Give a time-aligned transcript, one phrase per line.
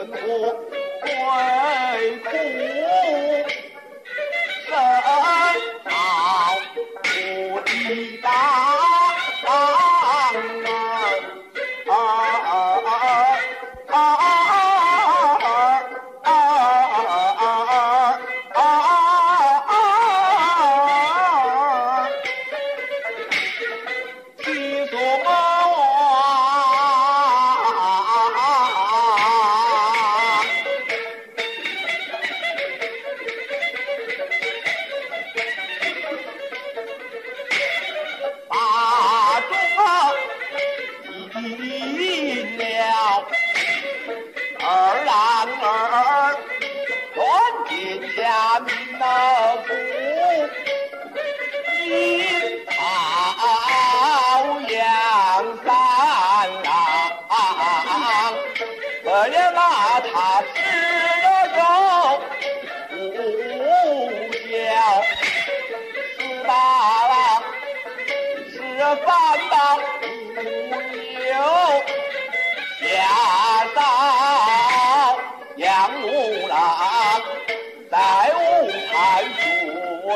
[0.00, 0.16] 生活
[1.02, 1.59] 归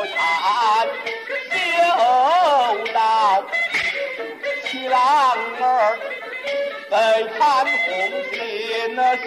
[0.05, 0.87] 做餐，
[1.51, 1.57] 修
[2.93, 2.97] 到
[4.63, 4.99] 七郎
[5.59, 5.97] 儿
[6.91, 6.93] 在
[7.37, 7.85] 看红
[8.31, 9.25] 线的是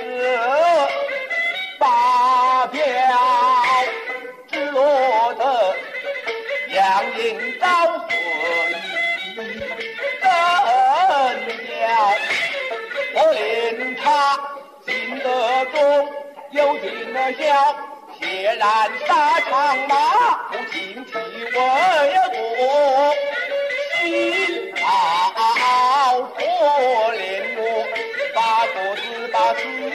[1.79, 2.81] 八表
[4.51, 5.75] 之落的
[6.71, 7.67] 杨银招
[8.09, 8.11] 水
[9.37, 9.39] 真
[10.21, 10.23] 了，
[13.15, 14.03] 我连他
[14.87, 15.27] 进得
[15.67, 15.77] 中，
[16.53, 17.39] 又进得小，
[18.21, 18.23] 血
[18.57, 19.95] 染沙场马，
[20.71, 21.55] 请替为
[22.35, 22.37] 国。
[24.01, 24.05] 心
[24.81, 24.83] 好
[26.37, 26.39] 可
[27.15, 27.21] 怜
[27.57, 27.61] 我，
[28.35, 29.93] 把个子把四字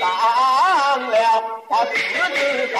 [0.00, 0.02] 当
[1.10, 1.16] 了，
[1.68, 1.90] 把四
[2.34, 2.36] 字
[2.72, 2.76] 当。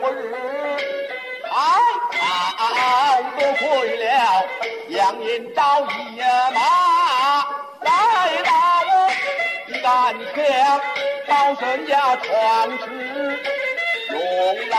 [0.00, 0.14] 我日。
[1.48, 1.56] 哎，
[2.58, 3.64] 好多亏
[3.96, 4.04] 了，
[4.88, 6.20] 杨延昭一
[6.52, 6.60] 马
[7.80, 7.88] 来
[8.44, 8.50] 到
[8.88, 8.90] 我
[9.68, 9.86] 一杆
[10.34, 10.36] 枪，
[11.26, 12.24] 保身家闯
[12.78, 12.84] 吃，
[14.10, 14.14] 用
[14.70, 14.74] 老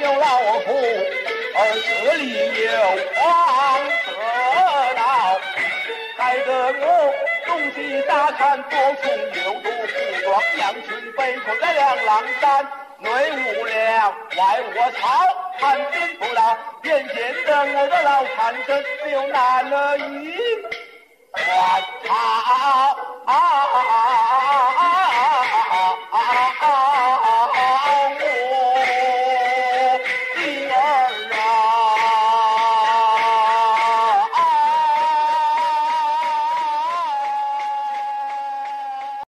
[0.00, 0.24] 有老
[0.64, 0.66] 虎，
[1.56, 2.22] 而这里
[2.62, 2.66] 有
[3.14, 3.22] 黄
[4.04, 4.08] 河
[4.96, 5.00] 道，
[6.18, 6.48] 害得
[6.80, 6.84] 我
[7.72, 9.94] 西大山多情，有多福
[10.24, 10.42] 光。
[10.56, 12.64] 两军被困在两郎山，
[13.00, 15.02] 内无粮外无草，
[15.58, 16.58] 汉军不浪。
[16.82, 19.96] 眼前的来个老汉，这只有难了。